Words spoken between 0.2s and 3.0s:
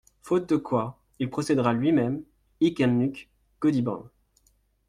Faute de quoi, il procédera lui-même, hic et